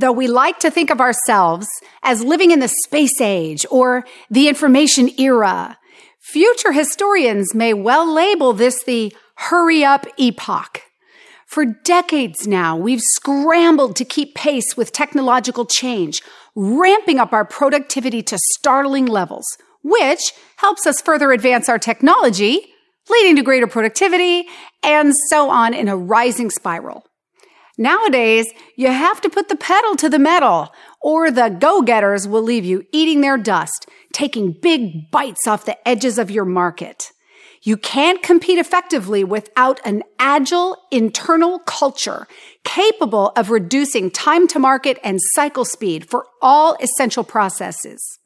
Though 0.00 0.12
we 0.12 0.28
like 0.28 0.58
to 0.60 0.70
think 0.70 0.88
of 0.88 0.98
ourselves 0.98 1.68
as 2.02 2.24
living 2.24 2.52
in 2.52 2.60
the 2.60 2.72
space 2.84 3.20
age 3.20 3.66
or 3.70 4.06
the 4.30 4.48
information 4.48 5.10
era, 5.20 5.76
future 6.20 6.72
historians 6.72 7.54
may 7.54 7.74
well 7.74 8.10
label 8.10 8.54
this 8.54 8.82
the 8.82 9.14
hurry 9.34 9.84
up 9.84 10.06
epoch. 10.16 10.80
For 11.46 11.66
decades 11.66 12.46
now, 12.46 12.78
we've 12.78 13.02
scrambled 13.02 13.94
to 13.96 14.06
keep 14.06 14.34
pace 14.34 14.74
with 14.74 14.90
technological 14.90 15.66
change, 15.66 16.22
ramping 16.54 17.18
up 17.18 17.34
our 17.34 17.44
productivity 17.44 18.22
to 18.22 18.38
startling 18.54 19.04
levels, 19.04 19.44
which 19.82 20.32
helps 20.56 20.86
us 20.86 21.02
further 21.02 21.30
advance 21.30 21.68
our 21.68 21.78
technology, 21.78 22.72
leading 23.10 23.36
to 23.36 23.42
greater 23.42 23.66
productivity, 23.66 24.48
and 24.82 25.12
so 25.28 25.50
on 25.50 25.74
in 25.74 25.88
a 25.88 25.96
rising 25.96 26.48
spiral. 26.48 27.04
Nowadays, 27.80 28.52
you 28.76 28.88
have 28.88 29.22
to 29.22 29.30
put 29.30 29.48
the 29.48 29.56
pedal 29.56 29.96
to 29.96 30.10
the 30.10 30.18
metal, 30.18 30.70
or 31.00 31.30
the 31.30 31.48
go-getters 31.48 32.28
will 32.28 32.42
leave 32.42 32.66
you 32.66 32.84
eating 32.92 33.22
their 33.22 33.38
dust, 33.38 33.88
taking 34.12 34.52
big 34.52 35.10
bites 35.10 35.46
off 35.48 35.64
the 35.64 35.88
edges 35.88 36.18
of 36.18 36.30
your 36.30 36.44
market. 36.44 37.10
You 37.62 37.78
can't 37.78 38.22
compete 38.22 38.58
effectively 38.58 39.24
without 39.24 39.80
an 39.86 40.02
agile 40.18 40.76
internal 40.90 41.58
culture 41.60 42.26
capable 42.64 43.32
of 43.34 43.48
reducing 43.48 44.10
time 44.10 44.46
to 44.48 44.58
market 44.58 44.98
and 45.02 45.18
cycle 45.32 45.64
speed 45.64 46.10
for 46.10 46.26
all 46.42 46.76
essential 46.82 47.24
processes. 47.24 48.18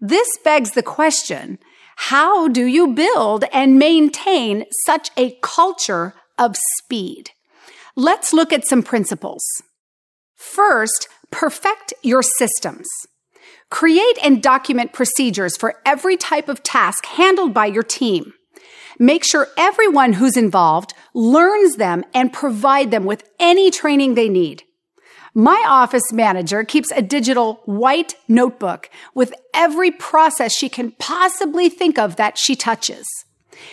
This 0.00 0.28
begs 0.44 0.70
the 0.72 0.84
question, 0.84 1.58
how 1.96 2.46
do 2.46 2.64
you 2.64 2.94
build 2.94 3.42
and 3.52 3.76
maintain 3.76 4.66
such 4.86 5.10
a 5.16 5.36
culture 5.42 6.14
of 6.38 6.56
speed? 6.76 7.32
Let's 7.98 8.32
look 8.32 8.52
at 8.52 8.64
some 8.64 8.84
principles. 8.84 9.42
First, 10.36 11.08
perfect 11.32 11.92
your 12.04 12.22
systems. 12.22 12.86
Create 13.70 14.16
and 14.22 14.40
document 14.40 14.92
procedures 14.92 15.56
for 15.56 15.80
every 15.84 16.16
type 16.16 16.48
of 16.48 16.62
task 16.62 17.06
handled 17.06 17.52
by 17.52 17.66
your 17.66 17.82
team. 17.82 18.34
Make 19.00 19.24
sure 19.24 19.48
everyone 19.56 20.12
who's 20.12 20.36
involved 20.36 20.94
learns 21.12 21.74
them 21.74 22.04
and 22.14 22.32
provide 22.32 22.92
them 22.92 23.04
with 23.04 23.28
any 23.40 23.68
training 23.68 24.14
they 24.14 24.28
need. 24.28 24.62
My 25.34 25.60
office 25.66 26.12
manager 26.12 26.62
keeps 26.62 26.92
a 26.92 27.02
digital 27.02 27.62
white 27.64 28.14
notebook 28.28 28.88
with 29.12 29.34
every 29.52 29.90
process 29.90 30.56
she 30.56 30.68
can 30.68 30.92
possibly 31.00 31.68
think 31.68 31.98
of 31.98 32.14
that 32.14 32.38
she 32.38 32.54
touches. 32.54 33.04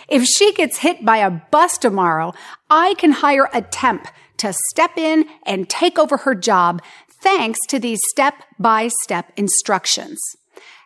If 0.08 0.23
she 0.25 0.53
gets 0.53 0.80
hit 0.80 1.05
by 1.05 1.17
a 1.17 1.31
bus 1.31 1.77
tomorrow, 1.77 2.33
I 2.69 2.95
can 2.95 3.11
hire 3.11 3.49
a 3.53 3.61
temp 3.61 4.08
to 4.38 4.53
step 4.72 4.97
in 4.97 5.25
and 5.45 5.69
take 5.69 5.97
over 5.97 6.17
her 6.17 6.36
job 6.36 6.81
thanks 7.22 7.59
to 7.69 7.80
these 7.80 8.00
step 8.09 8.36
by 8.59 8.89
step 9.03 9.31
instructions. 9.36 10.19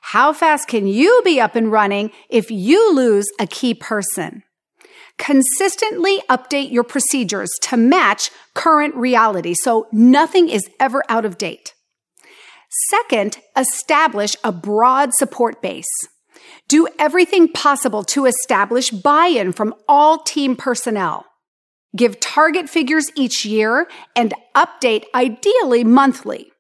How 0.02 0.34
fast 0.34 0.68
can 0.68 0.88
you 0.88 1.22
be 1.26 1.40
up 1.40 1.56
and 1.56 1.72
running 1.72 2.12
if 2.30 2.50
you 2.50 2.94
lose 2.94 3.28
a 3.40 3.46
key 3.46 3.74
person? 3.74 4.44
Consistently 5.18 6.22
update 6.30 6.72
your 6.72 6.86
procedures 6.86 7.50
to 7.64 7.76
match 7.76 8.32
current 8.54 8.96
reality 8.96 9.54
so 9.54 9.88
nothing 9.92 10.48
is 10.48 10.70
ever 10.80 11.04
out 11.10 11.26
of 11.26 11.38
date. 11.38 11.74
Second, 12.90 13.40
establish 13.58 14.36
a 14.44 14.52
broad 14.52 15.14
support 15.14 15.62
base. 15.62 15.86
Do 16.68 16.88
everything 16.98 17.50
possible 17.50 18.04
to 18.06 18.26
establish 18.26 18.92
buy-in 18.92 19.52
from 19.52 19.74
all 19.88 20.20
team 20.24 20.56
personnel. 20.56 21.26
Give 21.96 22.20
target 22.20 22.70
figures 22.70 23.12
each 23.16 23.46
year 23.46 23.88
and 24.16 24.34
update 24.56 25.06
ideally 25.16 25.84
monthly. 25.84 26.52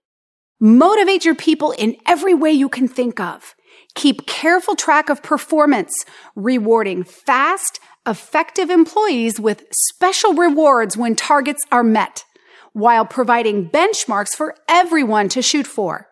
Motivate 0.59 1.23
your 1.23 1.35
people 1.35 1.71
in 1.71 1.95
every 2.05 2.33
way 2.33 2.51
you 2.51 2.67
can 2.67 2.87
think 2.87 3.19
of. 3.19 3.55
Keep 3.95 4.27
careful 4.27 4.75
track 4.75 5.09
of 5.09 5.23
performance, 5.23 5.93
rewarding 6.35 7.03
fast, 7.03 7.79
effective 8.07 8.69
employees 8.69 9.39
with 9.39 9.65
special 9.71 10.33
rewards 10.33 10.97
when 10.97 11.15
targets 11.15 11.61
are 11.71 11.83
met, 11.83 12.25
while 12.73 13.05
providing 13.05 13.69
benchmarks 13.69 14.35
for 14.35 14.55
everyone 14.67 15.29
to 15.29 15.41
shoot 15.41 15.67
for. 15.67 16.07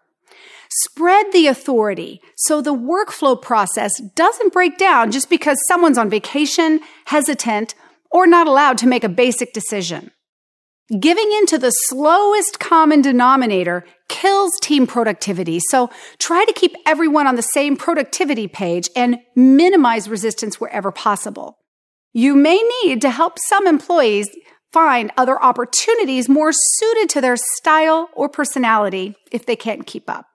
Spread 0.69 1.27
the 1.31 1.47
authority 1.47 2.21
so 2.35 2.61
the 2.61 2.75
workflow 2.75 3.41
process 3.41 3.99
doesn't 4.15 4.53
break 4.53 4.77
down 4.77 5.11
just 5.11 5.29
because 5.29 5.57
someone's 5.67 5.97
on 5.97 6.09
vacation, 6.09 6.81
hesitant, 7.05 7.73
or 8.11 8.27
not 8.27 8.47
allowed 8.47 8.77
to 8.79 8.87
make 8.87 9.03
a 9.03 9.09
basic 9.09 9.53
decision. 9.53 10.11
Giving 10.99 11.29
in 11.33 11.45
to 11.47 11.57
the 11.57 11.71
slowest 11.71 12.61
common 12.61 13.01
denominator 13.01 13.85
kills 14.07 14.51
team 14.61 14.87
productivity, 14.87 15.59
so 15.59 15.89
try 16.17 16.45
to 16.45 16.53
keep 16.53 16.75
everyone 16.85 17.27
on 17.27 17.35
the 17.35 17.41
same 17.41 17.75
productivity 17.75 18.47
page 18.47 18.89
and 18.95 19.17
minimize 19.35 20.09
resistance 20.09 20.61
wherever 20.61 20.91
possible. 20.91 21.57
You 22.13 22.35
may 22.35 22.61
need 22.83 23.01
to 23.01 23.09
help 23.09 23.37
some 23.37 23.67
employees 23.67 24.29
find 24.71 25.11
other 25.17 25.41
opportunities 25.43 26.29
more 26.29 26.51
suited 26.53 27.09
to 27.09 27.21
their 27.21 27.35
style 27.35 28.09
or 28.13 28.29
personality 28.29 29.15
if 29.29 29.45
they 29.45 29.55
can't 29.57 29.85
keep 29.85 30.09
up. 30.09 30.25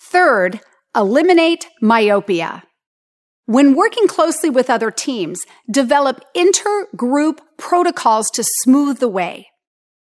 Third, 0.00 0.60
eliminate 0.96 1.68
myopia. 1.80 2.64
When 3.46 3.74
working 3.74 4.08
closely 4.08 4.48
with 4.48 4.70
other 4.70 4.90
teams, 4.90 5.38
develop 5.70 6.24
intergroup 6.34 7.40
protocols 7.58 8.30
to 8.30 8.44
smooth 8.62 9.00
the 9.00 9.08
way. 9.08 9.48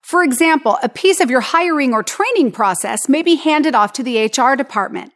For 0.01 0.21
example, 0.21 0.77
a 0.83 0.89
piece 0.89 1.21
of 1.21 1.29
your 1.29 1.39
hiring 1.39 1.93
or 1.93 2.03
training 2.03 2.51
process 2.51 3.07
may 3.07 3.21
be 3.21 3.35
handed 3.35 3.73
off 3.73 3.93
to 3.93 4.03
the 4.03 4.25
HR 4.25 4.55
department. 4.57 5.13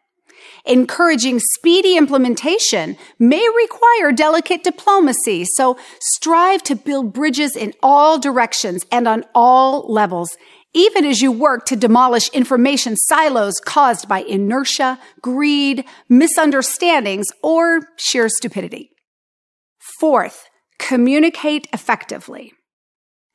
Encouraging 0.66 1.40
speedy 1.40 1.98
implementation 1.98 2.96
may 3.20 3.46
require 3.56 4.14
delicate 4.14 4.64
diplomacy, 4.64 5.44
so 5.44 5.78
strive 6.00 6.64
to 6.64 6.76
build 6.76 7.12
bridges 7.12 7.58
in 7.58 7.74
all 7.84 8.18
directions 8.18 8.86
and 8.94 9.10
on 9.10 9.26
all 9.36 9.92
levels, 9.92 10.38
even 10.76 11.06
as 11.06 11.22
you 11.22 11.32
work 11.32 11.66
to 11.66 11.76
demolish 11.76 12.30
information 12.30 12.96
silos 12.98 13.60
caused 13.66 14.08
by 14.08 14.20
inertia, 14.20 15.00
greed, 15.22 15.86
misunderstandings, 16.10 17.26
or 17.42 17.88
sheer 17.96 18.30
stupidity. 18.30 18.92
Fourth, 20.00 20.50
communicate 20.78 21.68
effectively. 21.74 22.54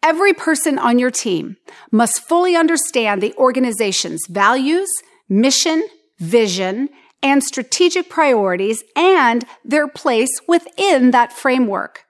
Every 0.03 0.35
person 0.35 0.79
on 0.79 0.99
your 0.99 1.11
team 1.11 1.57
must 1.91 2.21
fully 2.29 2.55
understand 2.55 3.23
the 3.23 3.35
organization's 3.37 4.21
values, 4.29 4.89
mission, 5.29 5.83
vision, 6.19 6.91
and 7.23 7.43
strategic 7.43 8.09
priorities 8.09 8.83
and 8.97 9.45
their 9.65 9.89
place 9.89 10.31
within 10.47 11.11
that 11.11 11.33
framework. 11.33 12.05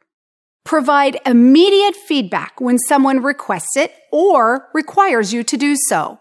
Provide 0.71 1.19
immediate 1.27 1.97
feedback 1.97 2.61
when 2.61 2.79
someone 2.79 3.25
requests 3.25 3.77
it 3.77 3.93
or 4.13 4.69
requires 4.73 5.33
you 5.33 5.43
to 5.43 5.57
do 5.57 5.75
so. 5.89 6.21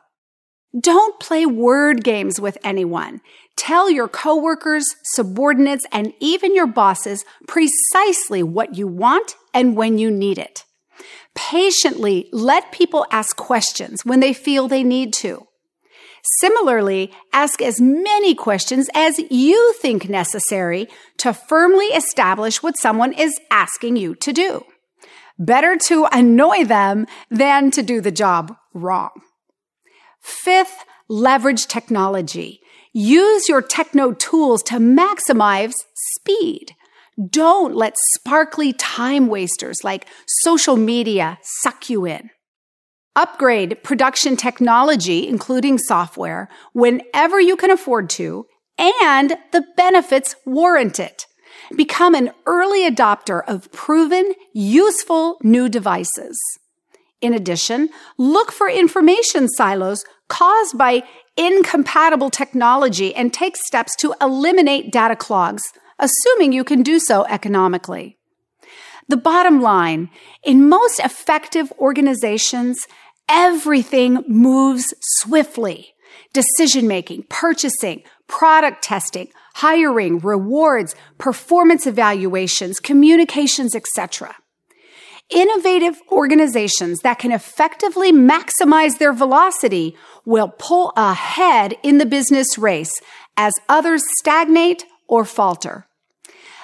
Don't 0.81 1.19
play 1.19 1.45
word 1.45 2.03
games 2.03 2.41
with 2.41 2.57
anyone. 2.63 3.21
Tell 3.55 3.91
your 3.91 4.07
coworkers, 4.07 4.87
subordinates, 5.13 5.85
and 5.91 6.13
even 6.19 6.55
your 6.55 6.65
bosses 6.65 7.25
precisely 7.47 8.41
what 8.41 8.75
you 8.75 8.87
want 8.87 9.35
and 9.53 9.77
when 9.77 9.99
you 9.99 10.09
need 10.09 10.39
it. 10.39 10.65
Patiently 11.35 12.27
let 12.31 12.71
people 12.71 13.05
ask 13.11 13.37
questions 13.37 14.03
when 14.03 14.19
they 14.19 14.33
feel 14.33 14.67
they 14.67 14.83
need 14.83 15.13
to. 15.21 15.45
Similarly, 16.39 17.11
ask 17.33 17.61
as 17.61 17.79
many 17.79 18.35
questions 18.35 18.89
as 18.93 19.19
you 19.29 19.73
think 19.81 20.09
necessary 20.09 20.87
to 21.17 21.33
firmly 21.33 21.85
establish 21.87 22.61
what 22.61 22.77
someone 22.77 23.13
is 23.13 23.39
asking 23.51 23.95
you 23.95 24.15
to 24.15 24.33
do. 24.33 24.65
Better 25.37 25.77
to 25.85 26.07
annoy 26.11 26.65
them 26.65 27.07
than 27.29 27.71
to 27.71 27.81
do 27.81 28.01
the 28.01 28.11
job 28.11 28.55
wrong. 28.73 29.11
Fifth, 30.19 30.83
leverage 31.07 31.67
technology. 31.67 32.59
Use 32.93 33.47
your 33.47 33.61
techno 33.61 34.11
tools 34.13 34.61
to 34.63 34.75
maximize 34.75 35.73
speed. 36.15 36.75
Don't 37.29 37.75
let 37.75 37.95
sparkly 38.15 38.73
time 38.73 39.27
wasters 39.27 39.83
like 39.83 40.07
social 40.43 40.75
media 40.75 41.37
suck 41.61 41.89
you 41.89 42.05
in. 42.05 42.29
Upgrade 43.19 43.83
production 43.83 44.37
technology, 44.37 45.27
including 45.27 45.77
software, 45.77 46.47
whenever 46.71 47.37
you 47.37 47.57
can 47.57 47.69
afford 47.69 48.09
to, 48.11 48.45
and 48.79 49.35
the 49.51 49.65
benefits 49.75 50.37
warrant 50.45 51.01
it. 51.01 51.25
Become 51.75 52.15
an 52.15 52.31
early 52.45 52.89
adopter 52.89 53.41
of 53.45 53.69
proven, 53.73 54.31
useful 54.53 55.37
new 55.43 55.67
devices. 55.67 56.39
In 57.19 57.33
addition, 57.33 57.89
look 58.17 58.53
for 58.53 58.69
information 58.69 59.49
silos 59.49 60.05
caused 60.29 60.77
by 60.77 61.03
incompatible 61.35 62.29
technology 62.29 63.13
and 63.13 63.33
take 63.33 63.57
steps 63.57 63.97
to 63.97 64.15
eliminate 64.21 64.93
data 64.93 65.17
clogs, 65.17 65.63
assuming 65.99 66.53
you 66.53 66.63
can 66.63 66.83
do 66.83 66.99
so 66.99 67.25
economically. 67.25 68.15
The 69.09 69.17
bottom 69.17 69.59
line, 69.59 70.09
in 70.43 70.69
most 70.69 70.99
effective 70.99 71.73
organizations, 71.79 72.85
everything 73.29 74.23
moves 74.27 74.93
swiftly. 75.01 75.93
Decision 76.33 76.87
making, 76.87 77.23
purchasing, 77.29 78.03
product 78.27 78.83
testing, 78.83 79.29
hiring, 79.55 80.19
rewards, 80.19 80.95
performance 81.17 81.87
evaluations, 81.87 82.79
communications, 82.79 83.75
etc. 83.75 84.35
Innovative 85.29 86.01
organizations 86.11 86.99
that 86.99 87.19
can 87.19 87.31
effectively 87.31 88.11
maximize 88.11 88.97
their 88.97 89.13
velocity 89.13 89.95
will 90.25 90.49
pull 90.57 90.91
ahead 90.97 91.75
in 91.83 91.99
the 91.99 92.05
business 92.05 92.57
race 92.57 92.99
as 93.37 93.53
others 93.67 94.03
stagnate 94.19 94.85
or 95.07 95.25
falter. 95.25 95.87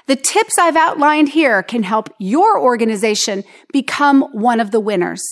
The 0.07 0.15
tips 0.15 0.57
I've 0.59 0.75
outlined 0.75 1.29
here 1.29 1.63
can 1.63 1.83
help 1.83 2.09
your 2.19 2.59
organization 2.59 3.43
become 3.71 4.21
one 4.33 4.59
of 4.59 4.71
the 4.71 4.79
winners. 4.79 5.23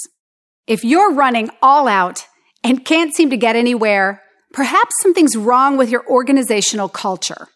If 0.65 0.85
you're 0.85 1.13
running 1.13 1.49
all 1.61 1.87
out 1.89 2.25
and 2.63 2.85
can't 2.85 3.13
seem 3.13 3.29
to 3.31 3.37
get 3.37 3.57
anywhere, 3.57 4.21
perhaps 4.53 4.93
something's 5.01 5.35
wrong 5.35 5.77
with 5.77 5.89
your 5.89 6.07
organizational 6.07 6.87
culture. 6.87 7.47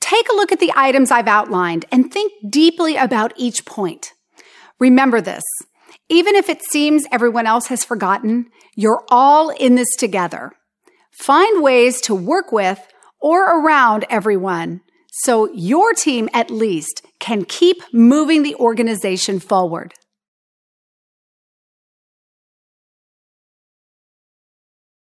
Take 0.00 0.30
a 0.30 0.34
look 0.34 0.50
at 0.50 0.58
the 0.58 0.72
items 0.74 1.10
I've 1.10 1.28
outlined 1.28 1.84
and 1.92 2.10
think 2.10 2.32
deeply 2.48 2.96
about 2.96 3.34
each 3.36 3.66
point. 3.66 4.12
Remember 4.80 5.20
this. 5.20 5.42
Even 6.08 6.34
if 6.34 6.48
it 6.48 6.62
seems 6.62 7.04
everyone 7.12 7.46
else 7.46 7.66
has 7.66 7.84
forgotten, 7.84 8.46
you're 8.74 9.04
all 9.10 9.50
in 9.50 9.74
this 9.74 9.94
together. 9.96 10.52
Find 11.12 11.62
ways 11.62 12.00
to 12.02 12.14
work 12.14 12.50
with 12.50 12.80
or 13.20 13.60
around 13.60 14.06
everyone 14.08 14.80
so 15.10 15.52
your 15.52 15.92
team 15.92 16.30
at 16.32 16.50
least 16.50 17.02
can 17.18 17.44
keep 17.44 17.82
moving 17.92 18.42
the 18.42 18.54
organization 18.54 19.40
forward. 19.40 19.92